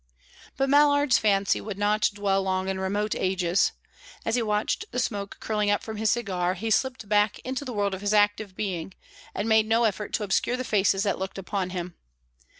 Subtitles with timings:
[0.57, 3.71] But Mallard's fancy would not dwell long in remote ages
[4.25, 7.71] As he watched the smoke curling up from his cigar, he slipped back into the
[7.73, 8.95] world of his active being,
[9.35, 11.93] and made no effort to obscure the faces that looked upon him.